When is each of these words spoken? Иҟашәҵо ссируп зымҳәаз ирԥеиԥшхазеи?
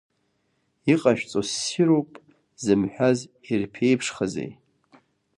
Иҟашәҵо 0.93 1.41
ссируп 1.49 2.09
зымҳәаз 2.63 3.19
ирԥеиԥшхазеи? 3.49 4.51